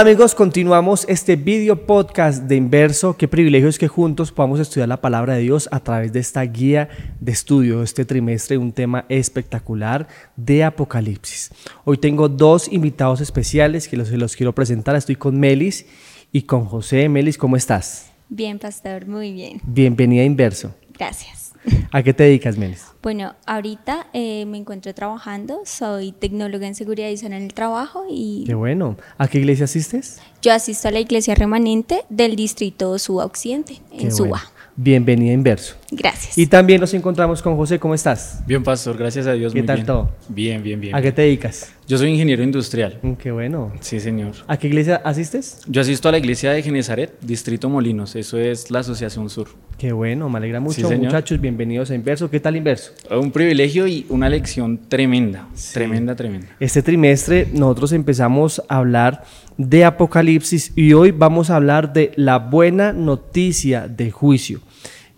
[0.00, 3.18] Hola amigos, continuamos este video podcast de Inverso.
[3.18, 6.40] Qué privilegio es que juntos podamos estudiar la palabra de Dios a través de esta
[6.40, 6.88] guía
[7.20, 11.50] de estudio este trimestre, un tema espectacular de Apocalipsis.
[11.84, 14.96] Hoy tengo dos invitados especiales que los, los quiero presentar.
[14.96, 15.84] Estoy con Melis
[16.32, 17.06] y con José.
[17.10, 18.10] Melis, ¿cómo estás?
[18.30, 19.60] Bien, pastor, muy bien.
[19.64, 20.74] Bienvenida a Inverso.
[20.98, 21.49] Gracias.
[21.92, 22.86] ¿A qué te dedicas, Melis?
[23.02, 28.44] Bueno, ahorita eh, me encuentro trabajando, soy tecnóloga en seguridad y en el trabajo y...
[28.46, 28.96] Qué bueno.
[29.18, 30.20] ¿A qué iglesia asistes?
[30.42, 34.42] Yo asisto a la iglesia remanente del distrito Suba Occidente, en Suba.
[34.76, 35.79] Bienvenida Inverso.
[35.90, 36.38] Gracias.
[36.38, 37.78] Y también nos encontramos con José.
[37.78, 38.42] ¿Cómo estás?
[38.46, 38.96] Bien, pastor.
[38.96, 39.52] Gracias a Dios.
[39.52, 40.10] ¿Qué tal todo?
[40.28, 40.94] Bien, bien, bien.
[40.94, 41.72] ¿A qué te dedicas?
[41.88, 42.98] Yo soy ingeniero industrial.
[43.02, 43.72] Mm, qué bueno.
[43.80, 44.32] Sí, señor.
[44.46, 45.60] ¿A qué iglesia asistes?
[45.66, 48.14] Yo asisto a la iglesia de Genezaret, Distrito Molinos.
[48.14, 49.48] Eso es la Asociación Sur.
[49.76, 50.88] Qué bueno, me alegra mucho.
[50.90, 52.30] Muchachos, bienvenidos a Inverso.
[52.30, 52.92] ¿Qué tal Inverso?
[53.10, 55.48] Un privilegio y una lección tremenda.
[55.72, 56.48] Tremenda, tremenda.
[56.60, 59.24] Este trimestre nosotros empezamos a hablar
[59.56, 64.60] de Apocalipsis y hoy vamos a hablar de la buena noticia de juicio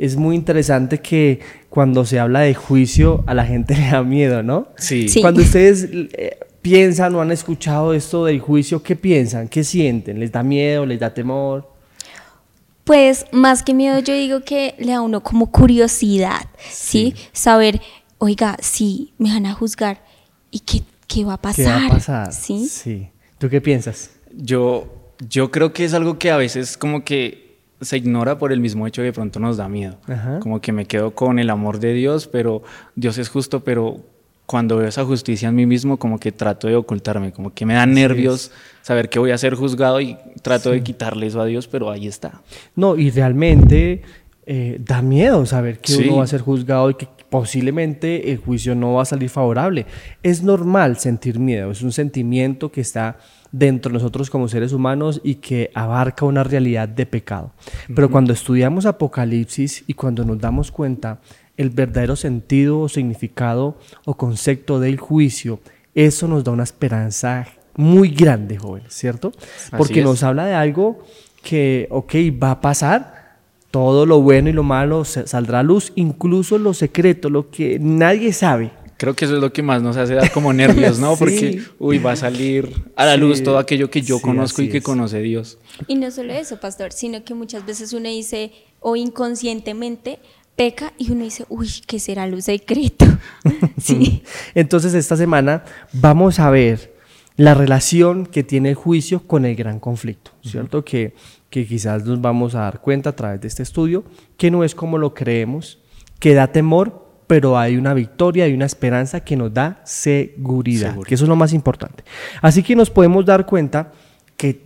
[0.03, 1.39] es muy interesante que
[1.70, 4.67] cuando se habla de juicio a la gente le da miedo, ¿no?
[4.77, 5.06] Sí.
[5.20, 9.47] Cuando ustedes eh, piensan o han escuchado esto del juicio, ¿qué piensan?
[9.47, 10.19] ¿Qué sienten?
[10.19, 10.84] ¿Les da miedo?
[10.86, 11.70] ¿Les da temor?
[12.83, 17.14] Pues más que miedo yo digo que le da uno como curiosidad, ¿sí?
[17.33, 17.80] Saber,
[18.19, 20.05] oiga, si me van a juzgar,
[20.50, 21.64] ¿y qué, qué va a pasar?
[21.64, 22.33] ¿Qué va a pasar?
[22.33, 22.67] ¿Sí?
[22.67, 23.08] Sí.
[23.39, 24.11] ¿Tú qué piensas?
[24.36, 27.42] Yo, yo creo que es algo que a veces como que
[27.83, 29.97] se ignora por el mismo hecho que de pronto nos da miedo.
[30.41, 32.63] Como que me quedo con el amor de Dios, pero
[32.97, 34.01] Dios es justo, pero
[34.47, 37.75] cuando veo esa justicia en mí mismo, como que trato de ocultarme, como que me
[37.75, 38.51] da nervios
[38.83, 42.07] saber que voy a ser juzgado y trato de quitarle eso a Dios, pero ahí
[42.07, 42.42] está.
[42.77, 44.03] No, y realmente
[44.45, 48.75] eh, da miedo saber que uno va a ser juzgado y que posiblemente el juicio
[48.75, 49.87] no va a salir favorable.
[50.23, 53.19] Es normal sentir miedo, es un sentimiento que está
[53.52, 57.52] dentro de nosotros como seres humanos y que abarca una realidad de pecado.
[57.95, 61.20] Pero cuando estudiamos Apocalipsis y cuando nos damos cuenta
[61.57, 65.61] el verdadero sentido o significado o concepto del juicio,
[65.95, 67.46] eso nos da una esperanza
[67.77, 69.33] muy grande, joven, ¿cierto?
[69.77, 71.05] Porque nos habla de algo
[71.42, 73.36] que, ok, va a pasar,
[73.70, 78.33] todo lo bueno y lo malo saldrá a luz, incluso lo secreto, lo que nadie
[78.33, 78.70] sabe.
[79.02, 81.17] Creo que eso es lo que más nos hace dar como nervios, ¿no?
[81.18, 84.80] Porque, uy, va a salir a la luz todo aquello que yo conozco y que
[84.80, 85.58] conoce Dios.
[85.89, 90.20] Y no solo eso, pastor, sino que muchas veces uno dice, o inconscientemente,
[90.55, 93.05] peca y uno dice, uy, ¿qué será lo secreto?
[93.83, 94.23] sí.
[94.55, 96.95] Entonces, esta semana vamos a ver
[97.36, 100.85] la relación que tiene el juicio con el gran conflicto, ¿cierto?
[100.85, 101.12] que,
[101.51, 104.05] que quizás nos vamos a dar cuenta a través de este estudio,
[104.36, 105.80] que no es como lo creemos,
[106.20, 111.15] que da temor, pero hay una victoria, hay una esperanza que nos da seguridad, que
[111.15, 112.05] eso es lo más importante.
[112.41, 113.93] Así que nos podemos dar cuenta
[114.37, 114.63] que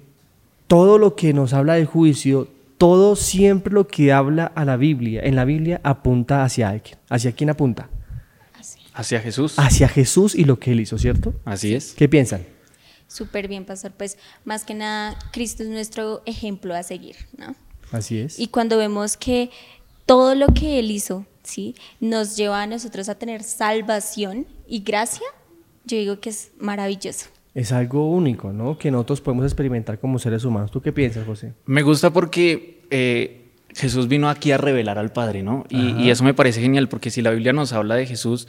[0.67, 5.23] todo lo que nos habla del juicio, todo siempre lo que habla a la Biblia,
[5.23, 6.99] en la Biblia apunta hacia alguien.
[7.09, 7.89] ¿Hacia quién apunta?
[8.95, 9.59] Hacia Jesús.
[9.59, 11.35] Hacia Jesús y lo que él hizo, ¿cierto?
[11.45, 11.93] Así es.
[11.93, 12.47] ¿Qué piensan?
[13.09, 13.93] Súper bien, pastor.
[13.93, 17.55] Pues más que nada, Cristo es nuestro ejemplo a seguir, ¿no?
[17.93, 18.39] Así es.
[18.39, 19.51] Y cuando vemos que
[20.07, 21.75] todo lo que Él hizo, ¿sí?
[22.01, 25.27] Nos lleva a nosotros a tener salvación y gracia,
[25.85, 27.27] yo digo que es maravilloso.
[27.55, 28.77] Es algo único, ¿no?
[28.77, 30.71] Que nosotros podemos experimentar como seres humanos.
[30.71, 31.55] ¿Tú qué piensas, José?
[31.65, 35.65] Me gusta porque eh, Jesús vino aquí a revelar al Padre, ¿no?
[35.71, 38.47] Y, eso me parece genial porque si la Biblia nos habla de Jesús,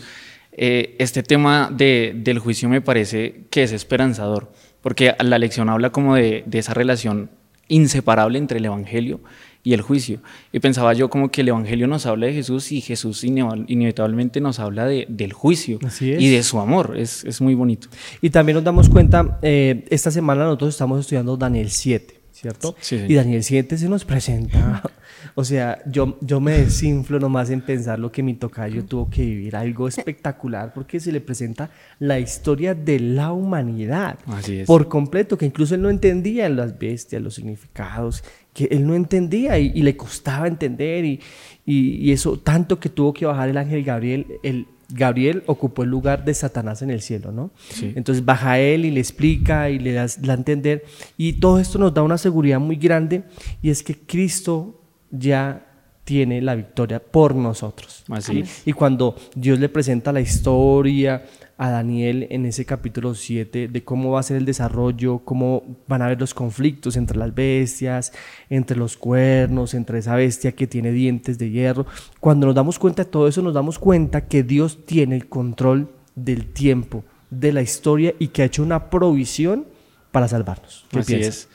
[0.52, 6.16] eh, este tema del juicio me parece que es esperanzador, porque la lección habla como
[6.16, 7.30] de, de esa relación
[7.68, 9.20] inseparable entre el Evangelio
[9.64, 10.20] y el juicio.
[10.54, 14.60] Y pensaba yo como que el Evangelio nos habla de Jesús y Jesús inevitablemente nos
[14.60, 16.96] habla de, del juicio y de su amor.
[16.98, 17.90] Es, es, muy bonito.
[18.22, 22.18] Y también nos damos cuenta, eh, esta semana nosotros estamos estudiando Daniel 7.
[22.38, 22.76] ¿cierto?
[22.92, 24.84] Y Daniel 7 se nos presenta.
[25.40, 29.24] O sea, yo, yo me desinflo nomás en pensar lo que mi tocayo tuvo que
[29.24, 31.70] vivir, algo espectacular, porque se le presenta
[32.00, 34.66] la historia de la humanidad Así es.
[34.66, 39.60] por completo, que incluso él no entendía las bestias, los significados, que él no entendía
[39.60, 41.20] y, le costaba entender, y,
[41.68, 46.26] y, eso tanto que tuvo que bajar el ángel Gabriel, el, Gabriel ocupó el lugar
[46.26, 47.52] de Satanás en el cielo, ¿no?
[47.80, 50.84] Entonces baja él y le explica y le da, a entender.
[51.16, 53.24] Y todo esto nos da una seguridad muy grande
[53.62, 54.82] y es que Cristo
[55.12, 55.68] ya
[56.08, 58.06] tiene la victoria por nosotros.
[58.10, 58.44] Así.
[58.66, 61.26] Y cuando Dios le presenta la historia
[61.58, 66.02] a Daniel en ese capítulo 7 de cómo va a ser el desarrollo, cómo van
[66.02, 68.14] a haber los conflictos entre las bestias,
[68.50, 71.86] entre los cuernos, entre esa bestia que tiene dientes de hierro.
[72.22, 75.90] Cuando nos damos cuenta de todo eso, nos damos cuenta que Dios tiene el control
[76.16, 79.66] del tiempo, de la historia y que ha hecho una provisión
[80.14, 80.86] para salvarnos.
[80.90, 81.50] ¿Qué Así es.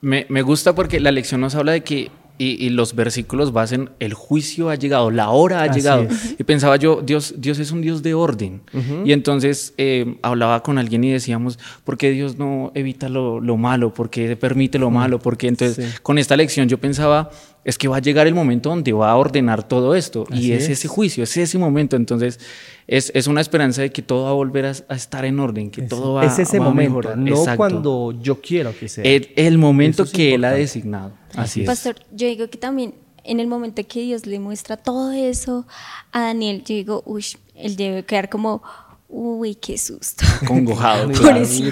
[0.00, 4.14] Me, me gusta porque la lección nos habla de que y, los versículos basen el
[4.14, 6.06] juicio ha llegado, la hora ha llegado.
[6.38, 8.62] Y pensaba yo, Dios, Dios es un Dios de orden.
[9.04, 13.94] Y entonces eh, hablaba con alguien y decíamos, ¿por qué Dios no evita lo, malo?
[13.94, 15.18] ¿Por qué permite lo malo?
[15.18, 17.30] Porque entonces con esta lección yo pensaba,
[17.64, 20.26] es que va a llegar el momento donde va a ordenar todo esto.
[20.32, 21.96] y es, ese juicio, es ese momento.
[21.96, 22.40] Entonces
[22.86, 25.82] es, es, una esperanza de que todo va a volver a, estar en orden, que
[25.82, 29.04] todo va, es ese momento, a no cuando yo quiero que sea.
[29.04, 31.12] El, momento que Él ha designado.
[31.34, 32.94] Así Pastor, yo digo que también
[33.24, 35.66] en el momento que Dios le muestra todo eso
[36.10, 37.24] a Daniel, yo digo, uy,
[37.54, 38.62] él debe quedar como,
[39.08, 40.24] uy, qué susto.
[40.46, 41.10] Congojado.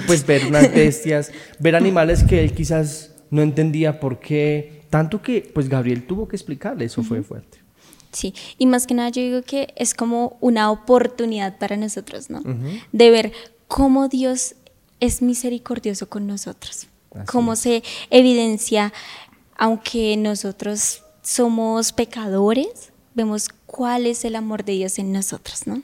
[0.07, 5.49] pues ver unas bestias, ver animales que él quizás no entendía por qué, tanto que
[5.53, 7.57] pues Gabriel tuvo que explicarle, eso fue fuerte.
[8.11, 12.43] Sí, y más que nada yo digo que es como una oportunidad para nosotros, ¿no?
[12.91, 13.31] De ver
[13.67, 14.55] cómo Dios
[14.99, 16.87] es misericordioso con nosotros,
[17.25, 18.93] cómo se evidencia
[19.55, 25.83] aunque nosotros somos pecadores, vemos cuál es el amor de Dios en nosotros, ¿no?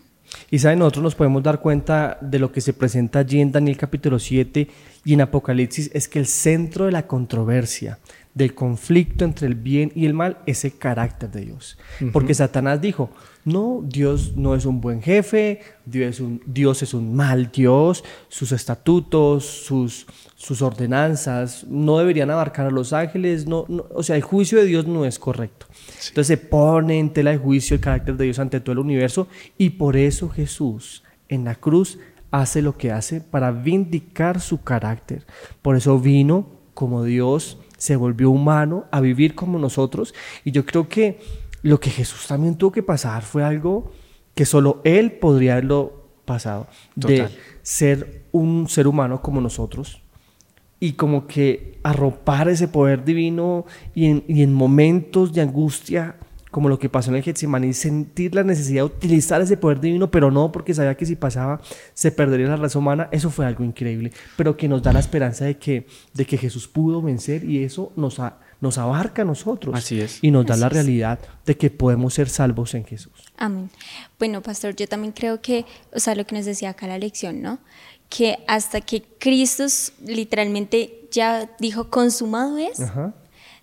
[0.50, 3.78] Y saben, nosotros nos podemos dar cuenta de lo que se presenta allí en Daniel
[3.78, 4.68] capítulo 7
[5.06, 8.00] y en Apocalipsis, es que el centro de la controversia,
[8.38, 11.78] del conflicto entre el bien y el mal, es el carácter de Dios.
[12.14, 13.10] Porque Satanás dijo,
[13.46, 18.04] no, Dios no es un buen jefe, Dios es un, Dios es un mal Dios,
[18.28, 20.06] sus estatutos, sus,
[20.36, 24.86] sus ordenanzas no deberían abarcar a los ángeles, no, o sea, el juicio de Dios
[24.86, 25.66] no es correcto.
[26.10, 29.28] Entonces se pone en tela de juicio el carácter de Dios ante todo el universo
[29.58, 31.98] y por eso Jesús en la cruz
[32.30, 35.26] hace lo que hace para vindicar su carácter.
[35.64, 40.14] Por eso vino como Dios, se volvió humano a vivir como nosotros.
[40.44, 41.20] Y yo creo que
[41.62, 43.92] lo que Jesús también tuvo que pasar fue algo
[44.36, 47.30] que solo Él podría haberlo pasado, de
[47.62, 50.02] ser un ser humano como nosotros,
[50.80, 53.66] y como que arropar ese poder divino
[53.96, 56.18] y en, momentos de angustia,
[56.52, 60.10] como lo que pasó en el Getsemaní, sentir la necesidad de utilizar ese poder divino,
[60.10, 61.62] pero no porque sabía que si pasaba
[61.94, 65.46] se perdería la raza humana, eso fue algo increíble, pero que nos da la esperanza
[65.46, 68.22] de que, de que Jesús pudo vencer y eso nos,
[68.62, 69.76] nos abarca a nosotros.
[69.76, 70.20] Así es.
[70.22, 73.14] Y nos da la realidad de que podemos ser salvos en Jesús.
[73.38, 73.70] Amén.
[74.20, 77.42] Bueno, pastor, yo también creo que, o sea, lo que nos decía acá la lección,
[77.42, 77.60] ¿no?
[78.10, 79.66] que hasta que Cristo
[80.06, 82.80] literalmente ya dijo consumado es,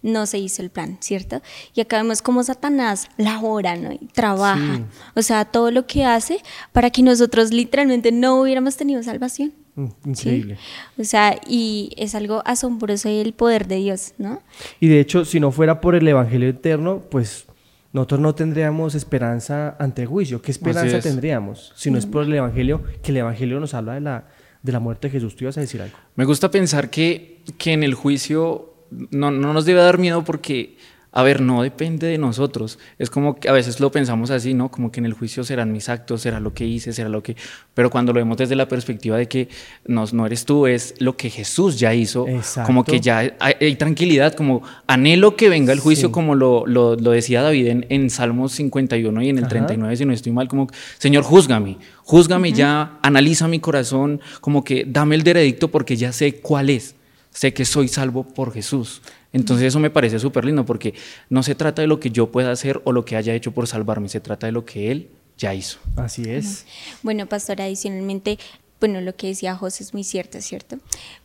[0.04, 1.42] no se hizo el plan, ¿cierto?
[1.74, 3.90] Y acá vemos cómo Satanás labora ¿no?
[3.90, 4.82] y trabaja,
[5.16, 6.38] o sea, todo lo que hace
[6.72, 9.52] para que nosotros literalmente no hubiéramos tenido salvación.
[9.76, 10.58] Mm, increíble.
[10.98, 14.42] O sea, y es algo asombroso y el poder de Dios, ¿no?
[14.78, 17.46] Y de hecho, si no fuera por el Evangelio eterno, pues
[17.92, 20.42] nosotros no tendríamos esperanza ante el juicio.
[20.42, 22.82] ¿Qué esperanza tendríamos si no es por el Evangelio?
[23.02, 24.28] Que el Evangelio nos habla de la,
[24.62, 25.34] de la muerte de Jesús.
[25.34, 25.96] ¿Tú ibas a decir algo?
[26.14, 30.76] Me gusta pensar que, que en el juicio no, no nos debe dar miedo porque
[31.16, 32.80] a ver, no depende de nosotros.
[32.98, 34.68] Es como que a veces lo pensamos así, ¿no?
[34.68, 37.36] Como que en el juicio serán mis actos, será lo que hice, será lo que...
[37.72, 39.48] Pero cuando lo vemos desde la perspectiva de que
[39.86, 42.26] no, no eres tú, es lo que Jesús ya hizo,
[42.66, 47.42] como que ya hay, tranquilidad, como anhelo que venga el juicio, como lo, lo, decía
[47.42, 50.66] David en, en, Salmos 51 y en el 39, si no estoy mal, como,
[50.98, 56.40] Señor, júzgame, júzgame ya, analiza mi corazón, como que dame el veredicto porque ya sé
[56.40, 56.96] cuál es,
[57.34, 59.02] sé que soy salvo por Jesús.
[59.32, 60.94] Entonces eso me parece súper lindo porque
[61.28, 63.66] no se trata de lo que yo pueda hacer o lo que haya hecho por
[63.66, 65.78] salvarme, se trata de lo que Él ya hizo.
[65.96, 66.64] Así es.
[67.02, 68.38] Bueno, pastor, adicionalmente,
[68.80, 70.78] bueno, lo que decía José es muy cierto, ¿cierto?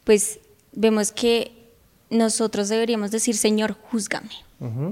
[0.04, 0.40] Pues
[0.74, 1.59] vemos que
[2.10, 4.30] nosotros deberíamos decir, Señor, júzgame.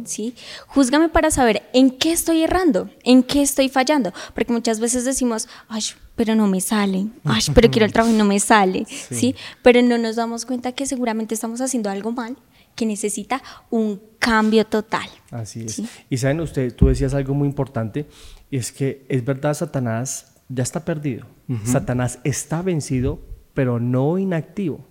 [0.05, 0.33] ¿Sí?
[0.67, 5.49] Júzgame para saber en qué estoy errando, en qué estoy fallando, porque muchas veces decimos,
[5.67, 5.81] ay,
[6.15, 9.35] pero no me sale, ay, pero quiero el trabajo y no me sale, ¿sí?
[9.63, 12.37] Pero no nos damos cuenta que seguramente estamos haciendo algo mal
[12.75, 15.09] que necesita un cambio total.
[15.31, 15.81] Así es.
[16.09, 18.07] Y saben usted, tú decías algo muy importante,
[18.49, 21.25] y es que es verdad, Satanás ya está perdido.
[21.65, 23.19] Satanás está vencido,
[23.53, 24.85] pero no inactivo.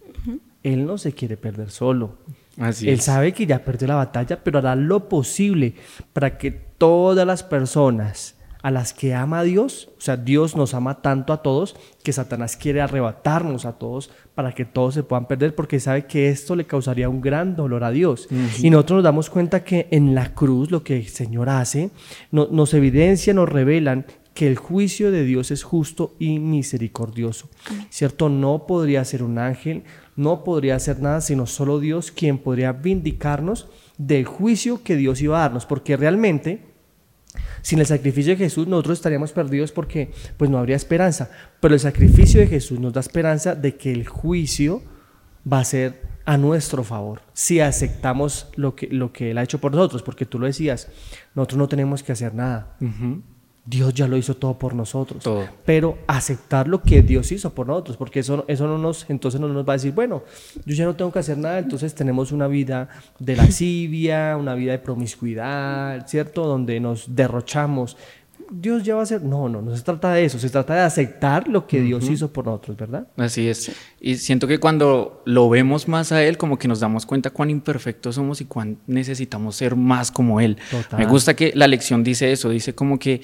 [0.67, 2.17] Él no se quiere perder solo.
[2.59, 5.75] Así Él sabe que ya perdió la batalla, pero hará lo posible
[6.13, 10.75] para que todas las personas a las que ama a Dios, o sea, Dios nos
[10.75, 15.29] ama tanto a todos que Satanás quiere arrebatarnos a todos para que todos se puedan
[15.29, 18.27] perder porque sabe que esto le causaría un gran dolor a Dios.
[18.59, 21.91] Y nosotros nos damos cuenta que en la cruz lo que el Señor hace
[22.33, 24.05] nos evidencia, nos revelan
[24.37, 27.49] que el juicio de Dios es justo y misericordioso.
[27.89, 28.29] ¿Cierto?
[28.29, 33.67] No podría ser un ángel, no podría ser nada, sino solo Dios quien podría vindicarnos
[33.97, 36.67] del juicio que Dios iba a darnos, porque realmente
[37.63, 41.31] sin el sacrificio de Jesús nosotros estaríamos perdidos porque pues no habría esperanza.
[41.59, 44.83] Pero el sacrificio de Jesús nos da esperanza de que el juicio
[45.51, 49.61] va a ser a nuestro favor si aceptamos lo que, lo que Él ha hecho
[49.61, 50.89] por nosotros, porque tú lo decías,
[51.35, 52.77] nosotros no tenemos que hacer nada.
[53.67, 55.25] Dios ya lo hizo todo por nosotros.
[55.65, 59.49] Pero aceptar lo que Dios hizo por nosotros, porque eso, eso no nos, entonces no
[59.49, 60.23] nos va a decir, bueno,
[60.65, 64.73] yo ya no tengo que hacer nada, entonces tenemos una vida de lascivia, una vida
[64.73, 66.47] de promiscuidad, ¿cierto?
[66.47, 67.97] Donde nos derrochamos.
[68.51, 69.23] Dios ya va a hacer.
[69.23, 72.33] No, no, no se trata de eso, se trata de aceptar lo que Dios hizo
[72.33, 73.09] por nosotros, ¿verdad?
[73.17, 73.73] Así es.
[74.01, 77.51] Y siento que cuando lo vemos más a Él, como que nos damos cuenta cuán
[77.51, 80.57] imperfectos somos y cuán necesitamos ser más como Él.
[80.97, 83.23] Me gusta que la lección dice eso, dice como que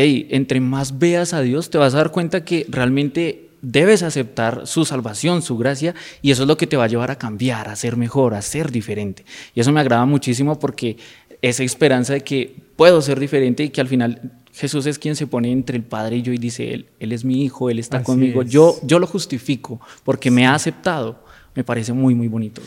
[0.00, 4.66] hey, entre más veas a Dios, te vas a dar cuenta que realmente debes aceptar
[4.66, 7.68] su salvación, su gracia, y eso es lo que te va a llevar a cambiar,
[7.68, 9.24] a ser mejor, a ser diferente.
[9.54, 10.96] Y eso me agrada muchísimo porque
[11.42, 15.26] esa esperanza de que puedo ser diferente y que al final Jesús es quien se
[15.26, 18.02] pone entre el Padre y yo y dice, Él, él es mi hijo, Él está
[18.02, 21.24] conmigo, yo, yo lo justifico porque me ha aceptado.
[21.54, 22.62] Me parece muy, muy bonito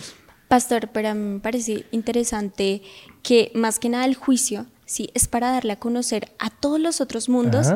[0.52, 2.82] Pastor, pero me parece interesante
[3.24, 5.10] que más que nada el juicio ¿sí?
[5.14, 7.68] Es para darle a conocer a todos los otros mundos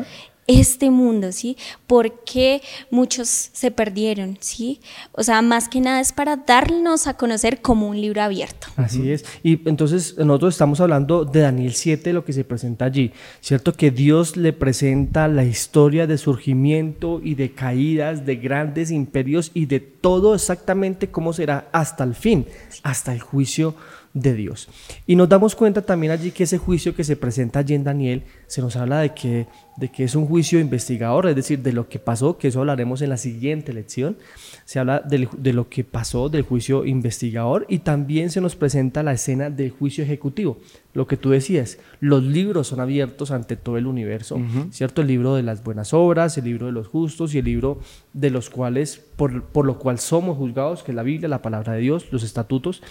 [0.46, 1.56] este mundo, ¿sí?
[1.86, 4.80] Porque muchos se perdieron, ¿sí?
[5.12, 8.68] O sea, más que nada es para darnos a conocer como un libro abierto.
[8.76, 9.24] Así es.
[9.42, 13.72] Y entonces nosotros estamos hablando de Daniel 7, lo que se presenta allí, ¿cierto?
[13.72, 19.66] Que Dios le presenta la historia de surgimiento y de caídas de grandes imperios y
[19.66, 22.46] de todo exactamente cómo será hasta el fin,
[22.84, 23.74] hasta el juicio
[24.16, 24.68] de Dios.
[25.06, 28.22] Y nos damos cuenta también allí que ese juicio que se presenta allí en Daniel,
[28.46, 29.46] se nos habla de que,
[29.76, 33.02] de que es un juicio investigador, es decir, de lo que pasó, que eso hablaremos
[33.02, 34.16] en la siguiente lección.
[34.64, 39.12] Se habla de, lo que pasó del juicio investigador y también se nos presenta la
[39.12, 40.58] escena del juicio ejecutivo.
[40.94, 45.02] Lo que tú decías, los libros son abiertos ante todo el universo, ¿cierto?
[45.02, 47.80] El libro de las buenas obras, el libro de los justos y el libro
[48.14, 51.74] de los cuales, por, por lo cual somos juzgados, que es la Biblia, la palabra
[51.74, 52.82] de Dios, los estatutos.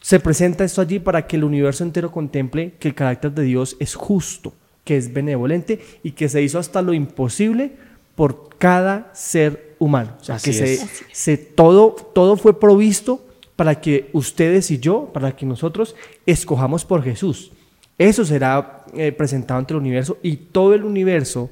[0.00, 3.76] Se presenta esto allí para que el universo entero contemple que el carácter de Dios
[3.80, 4.54] es justo,
[4.84, 7.72] que es benevolente y que se hizo hasta lo imposible
[8.14, 10.16] por cada ser humano.
[10.20, 13.24] O sea, que se, todo, todo fue provisto
[13.56, 17.52] para que ustedes y yo, para que nosotros escojamos por Jesús.
[17.98, 21.50] Eso será eh, presentado ante el universo y todo el universo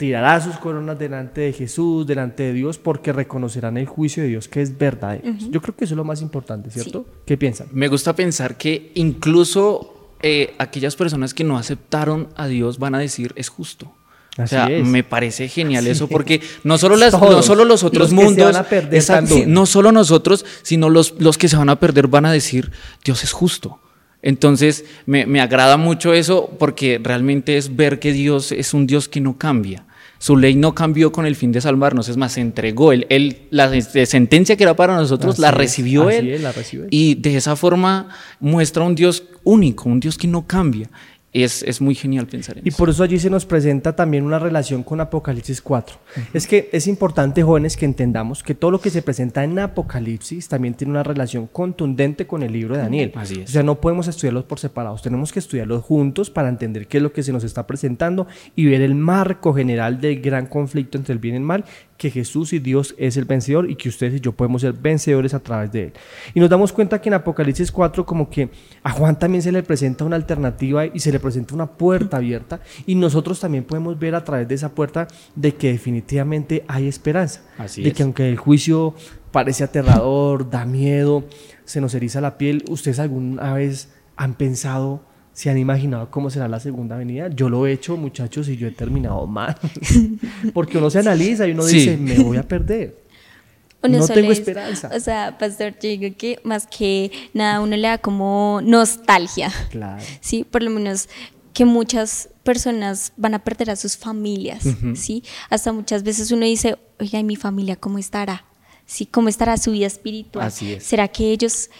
[0.00, 4.48] tirará sus coronas delante de Jesús, delante de Dios, porque reconocerán el juicio de Dios
[4.48, 5.34] que es verdadero.
[5.50, 7.04] Yo creo que eso es lo más importante, ¿cierto?
[7.26, 7.66] ¿Qué piensan?
[7.70, 12.98] Me gusta pensar que incluso eh, aquellas personas que no aceptaron a Dios van a
[12.98, 13.92] decir es justo.
[14.38, 18.54] o sea, me parece genial eso porque no solo, las, no solo los otros mundos,
[18.54, 19.02] van a perder
[19.48, 22.72] no solo nosotros, sino los, los que se van a perder van a decir
[23.04, 23.80] Dios es justo.
[24.22, 29.10] Entonces me, me, agrada mucho eso porque realmente es ver que Dios es un Dios
[29.10, 29.84] que no cambia.
[30.20, 32.92] Su ley no cambió con el fin de salvarnos, es más, se entregó.
[32.92, 36.90] Él, él la sentencia que era para nosotros la, recibió él, la recibió él.
[36.92, 40.90] Y de esa forma muestra un Dios único, un Dios que no cambia
[41.32, 42.76] es, es, muy genial pensar en y eso.
[42.76, 45.96] Y por eso allí se nos presenta también una relación con Apocalipsis 4.
[46.34, 50.48] Es que es importante, jóvenes, que entendamos que todo lo que se presenta en Apocalipsis
[50.48, 53.12] también tiene una relación contundente con el libro de Daniel.
[53.14, 53.50] Así es.
[53.50, 57.02] O sea, no podemos estudiarlos por separados, tenemos que estudiarlos juntos para entender qué es
[57.02, 61.12] lo que se nos está presentando y ver el marco general del gran conflicto entre
[61.12, 61.64] el bien y el mal
[62.00, 65.34] que Jesús y Dios es el vencedor y que ustedes y yo podemos ser vencedores
[65.34, 65.92] a través de él.
[66.32, 68.48] Y nos damos cuenta que en Apocalipsis 4 como que
[68.82, 72.60] a Juan también se le presenta una alternativa y se le presenta una puerta abierta
[72.86, 77.42] y nosotros también podemos ver a través de esa puerta de que definitivamente hay esperanza.
[77.58, 78.94] Así de que aunque el juicio
[79.30, 81.24] parece aterrador, da miedo,
[81.66, 85.02] se nos eriza la piel, ¿ustedes alguna vez han pensado
[85.40, 87.30] ¿Se han imaginado cómo será la segunda venida?
[87.30, 89.56] Yo lo he hecho, muchachos, y yo he terminado mal.
[90.52, 92.98] Porque uno se analiza y uno dice, me voy a perder.
[93.82, 94.90] no tengo esperanza.
[94.94, 99.50] O sea, pastor, yo digo que más que nada uno le da como nostalgia.
[99.70, 100.04] Claro.
[100.20, 101.08] Sí, por lo menos
[101.54, 105.24] que muchas personas van a perder a sus familias, ¿sí?
[105.48, 108.44] Hasta muchas veces uno dice, oiga, ¿y mi familia cómo estará?
[108.84, 109.06] ¿Sí?
[109.06, 110.48] ¿Cómo estará su vida espiritual?
[110.48, 110.84] Así es.
[110.84, 111.70] ¿Será que ellos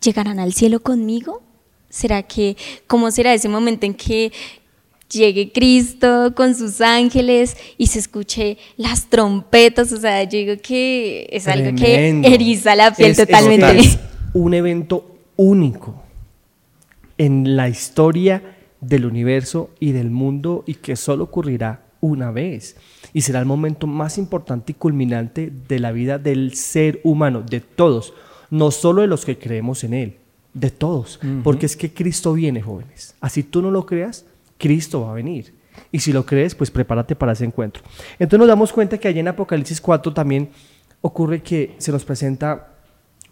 [0.00, 1.42] llegarán al cielo conmigo?
[1.90, 2.56] ¿Será que,
[2.86, 4.30] cómo será ese momento en que
[5.10, 9.92] llegue Cristo con sus ángeles y se escuche las trompetas?
[9.92, 13.78] O sea, yo digo que es algo que eriza la piel totalmente.
[13.80, 13.98] Es
[14.34, 16.00] un evento único
[17.18, 22.76] en la historia del universo y del mundo y que solo ocurrirá una vez.
[23.12, 27.58] Y será el momento más importante y culminante de la vida del ser humano, de
[27.58, 28.14] todos,
[28.48, 30.20] no solo de los que creemos en Él
[30.54, 33.14] de todos, porque es que Cristo viene, jóvenes.
[33.20, 34.24] Así tú no lo creas,
[34.58, 35.54] Cristo va a venir.
[35.92, 37.82] Y si lo crees, pues prepárate para ese encuentro.
[38.18, 40.50] Entonces nos damos cuenta que allí en Apocalipsis 4 también
[41.00, 42.74] ocurre que se nos presenta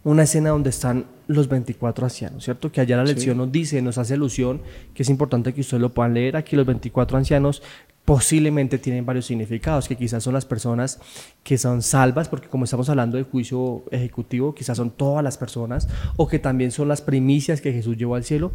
[0.04, 2.72] una escena donde están los 24 ancianos, ¿cierto?
[2.72, 4.62] Que allá la lección nos dice, nos hace alusión,
[4.94, 6.36] que es importante que ustedes lo puedan leer.
[6.36, 7.62] Aquí los 24 ancianos
[8.08, 10.98] posiblemente tienen varios significados, que quizás son las personas
[11.42, 15.86] que son salvas, porque como estamos hablando de juicio ejecutivo, quizás son todas las personas,
[16.16, 18.50] o que también son las primicias que Jesús llevó al cielo.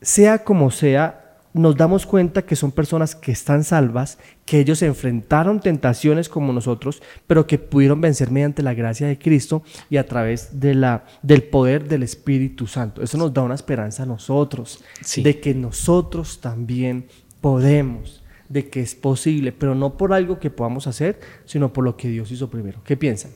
[0.00, 4.16] Sea como sea, nos damos cuenta que son personas que están salvas,
[4.46, 9.62] que ellos enfrentaron tentaciones como nosotros, pero que pudieron vencer mediante la gracia de Cristo
[9.90, 13.02] y a través de la, del poder del Espíritu Santo.
[13.02, 14.82] Eso nos da una esperanza a nosotros,
[15.14, 17.08] de que nosotros también
[17.42, 21.96] podemos, de que es posible, pero no por algo que podamos hacer, sino por lo
[21.96, 22.82] que Dios hizo primero.
[22.84, 23.32] ¿Qué piensan?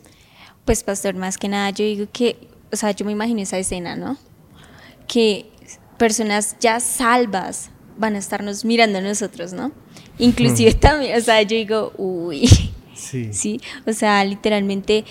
[0.65, 3.97] Pues pastor, más que nada yo digo que, o sea, yo me imagino esa escena,
[3.97, 4.17] ¿no?
[5.07, 5.51] Que
[5.99, 9.73] personas ya salvas, van a estarnos mirando a nosotros, ¿no?
[10.19, 12.49] Inclusive también, o sea, yo digo, uy,
[12.95, 13.29] sí.
[13.33, 15.05] sí, o sea, literalmente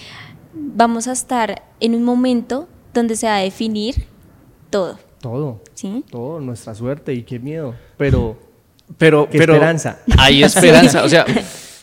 [0.54, 4.08] vamos a estar en un momento donde se va a definir
[4.70, 4.98] todo.
[5.22, 5.62] Todo.
[5.76, 6.04] Sí.
[6.10, 8.51] Todo, nuestra suerte y qué miedo, pero...
[8.98, 10.00] Pero, pero esperanza.
[10.18, 11.26] Hay esperanza, o sea,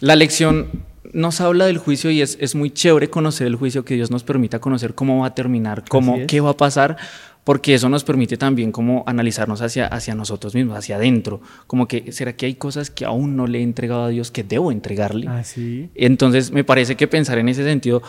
[0.01, 3.95] la lección nos habla del juicio y es, es, muy chévere conocer el juicio que
[3.95, 6.97] Dios nos permita conocer cómo va a terminar, cómo, qué va a pasar,
[7.45, 12.13] porque eso nos permite también como analizarnos hacia, hacia nosotros mismos, hacia adentro, como que,
[12.13, 15.29] ¿será que hay cosas que aún no le he entregado a Dios que debo entregarle?
[15.29, 15.89] Ah, sí.
[15.95, 18.03] Entonces me parece que pensar en ese sentido,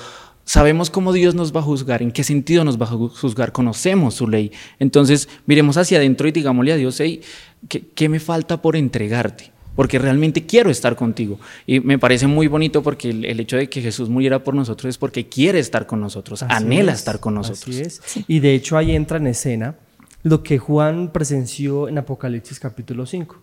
[0.50, 4.16] sabemos cómo Dios nos va a juzgar, en qué sentido nos va a juzgar, conocemos
[4.16, 4.52] su ley.
[4.80, 7.22] Entonces miremos hacia adentro y digámosle a Dios, hey,
[7.68, 9.52] ¿qué, qué me falta por entregarte?
[9.76, 11.40] porque realmente quiero estar contigo.
[11.66, 14.98] Y me parece muy bonito porque el, hecho de que Jesús muriera por nosotros es
[14.98, 17.78] porque quiere estar con nosotros, anhela estar con nosotros.
[17.78, 18.02] Así es.
[18.28, 19.76] Y de hecho ahí entra en escena
[20.24, 23.38] lo que Juan presenció en Apocalipsis capítulo 5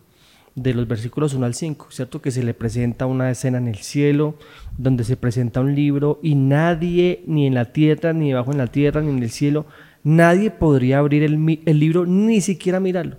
[0.57, 2.21] de los versículos 1 al 5, ¿cierto?
[2.21, 4.37] Que se le presenta una escena en el cielo,
[4.77, 8.67] donde se presenta un libro y nadie, ni en la tierra, ni debajo en la
[8.67, 9.67] tierra, ni en el cielo,
[10.03, 13.19] nadie podría abrir el, el libro, ni siquiera mirarlo.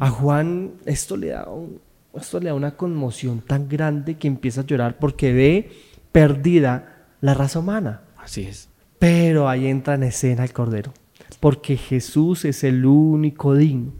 [0.00, 1.80] A Juan esto le da un,
[2.14, 5.70] esto le da una conmoción tan grande que empieza a llorar porque ve
[6.10, 8.00] perdida la raza humana.
[8.18, 8.68] Así es.
[8.98, 10.92] Pero ahí entra en escena el Cordero,
[11.40, 13.92] porque Jesús es el único digno.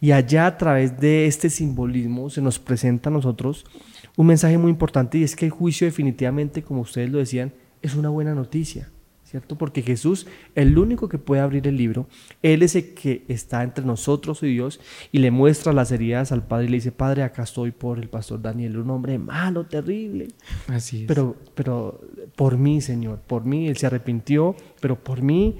[0.00, 3.64] Y allá a través de este simbolismo se nos presenta a nosotros
[4.16, 7.94] un mensaje muy importante y es que el juicio definitivamente, como ustedes lo decían, es
[7.94, 8.90] una buena noticia.
[9.28, 9.58] ¿cierto?
[9.58, 12.06] Porque Jesús, el único que puede abrir el libro,
[12.42, 14.80] Él es el que está entre nosotros y Dios
[15.12, 18.08] y le muestra las heridas al Padre y le dice, Padre, acá estoy por el
[18.08, 20.28] pastor Daniel, un hombre malo, terrible.
[20.68, 21.06] Así es.
[21.06, 22.00] Pero, pero
[22.36, 25.58] por mí, Señor, por mí, Él se arrepintió, pero por mí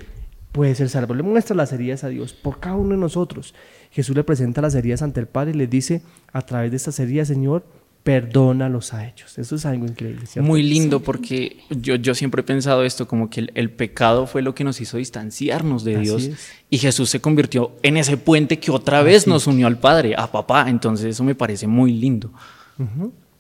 [0.53, 1.15] puede ser salvo.
[1.15, 3.55] Le muestra las heridas a Dios, por cada uno de nosotros.
[3.91, 6.99] Jesús le presenta las heridas ante el Padre y le dice, a través de estas
[7.01, 7.65] heridas, Señor,
[8.03, 9.39] perdónalos a ellos.
[9.39, 10.25] Eso es algo increíble.
[10.37, 14.55] Muy lindo porque yo, yo siempre he pensado esto, como que el, pecado fue lo
[14.55, 16.31] que nos hizo distanciarnos de Dios
[16.71, 20.33] y Jesús se convirtió en ese puente que otra vez nos unió al Padre, a
[20.33, 20.71] papá.
[20.71, 22.33] Entonces eso me parece muy lindo.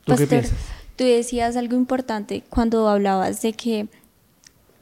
[0.04, 0.58] ¿Tú qué piensas?
[0.96, 3.86] Tú decías algo importante cuando hablabas de que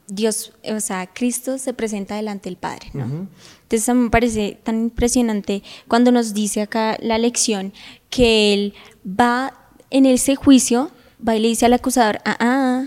[0.07, 3.27] Dios, o sea, Cristo se presenta delante del Padre, ¿no?
[3.63, 7.73] Entonces me parece tan impresionante cuando nos dice acá la lección
[8.09, 8.73] que Él
[9.05, 9.53] va
[9.89, 10.91] en ese juicio
[11.25, 12.85] va y le dice al acusador, ah, ah,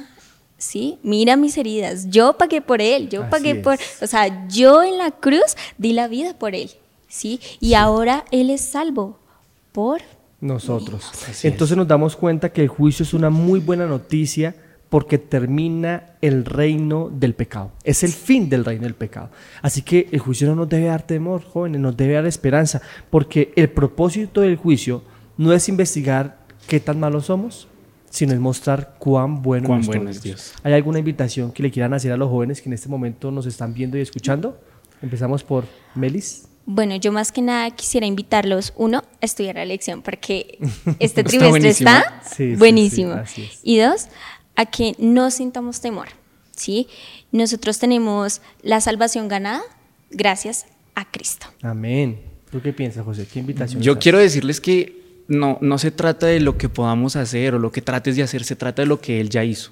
[0.57, 4.99] sí, mira mis heridas, yo pagué por él, yo pagué por, o sea, yo en
[4.99, 6.71] la cruz di la vida por él,
[7.09, 7.41] ¿sí?
[7.61, 9.19] Y ahora él es salvo
[9.73, 10.01] por
[10.41, 11.11] nosotros.
[11.43, 14.55] Entonces nos damos cuenta que el juicio es una muy buena noticia
[14.91, 17.73] porque termina el reino del pecado.
[17.85, 19.31] Es el fin del reino del pecado.
[19.63, 23.53] Así que el juicio no nos debe dar temor, jóvenes, nos debe dar esperanza, porque
[23.57, 25.03] el propósito del juicio
[25.39, 27.69] no es investigar qué tan malos somos,
[28.11, 30.53] sino es mostrar cuán bueno, es Dios.
[30.65, 33.47] ¿Hay alguna invitación que le quieran hacer a los jóvenes que en este momento nos
[33.47, 34.61] están viendo y escuchando?
[35.01, 36.49] Empezamos por Melis.
[36.67, 40.59] Bueno, yo más que nada quisiera invitarlos, uno, a estudiar la lección, porque
[40.99, 42.23] este trimestre está,
[42.59, 43.15] buenísimo.
[43.63, 44.09] y dos,
[44.57, 46.09] a que no sintamos temor,
[46.55, 46.89] ¿sí?
[47.33, 49.63] Nosotros tenemos la salvación ganada
[50.11, 51.47] gracias a Cristo.
[51.63, 52.21] Amén.
[52.51, 53.27] ¿Tú qué piensas, José?
[53.33, 53.81] ¿Qué invitación?
[53.83, 57.71] Yo quiero decirles que no, no se trata de lo que podamos hacer o lo
[57.71, 59.71] que trates de hacer, se trata de lo que Él ya hizo.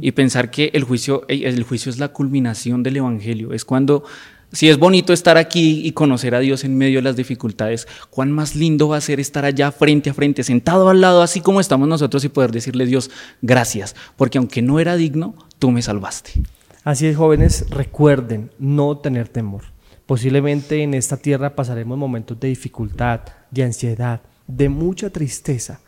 [0.00, 4.04] Y pensar que el juicio, el juicio es la culminación del Evangelio, es cuando...
[4.52, 8.32] Si es bonito estar aquí y conocer a Dios en medio de las dificultades, cuán
[8.32, 11.60] más lindo va a ser estar allá frente a frente, sentado al lado, así como
[11.60, 16.42] estamos nosotros y poder decirle Dios, gracias, porque aunque no era digno, tú me salvaste.
[16.82, 19.62] Así es, jóvenes, recuerden no tener temor.
[20.04, 23.20] Posiblemente en esta tierra pasaremos momentos de dificultad,
[23.52, 25.80] de ansiedad, de mucha tristeza,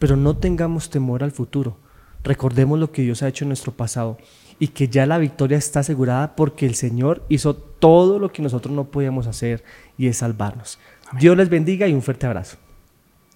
[0.00, 1.78] pero no tengamos temor al futuro.
[2.24, 4.18] Recordemos lo que Dios ha hecho en nuestro pasado
[4.58, 8.74] y que ya la victoria está asegurada porque el Señor hizo todo lo que nosotros
[8.74, 9.62] no podíamos hacer
[9.96, 10.78] y es salvarnos.
[11.18, 12.58] Dios les bendiga y un fuerte abrazo.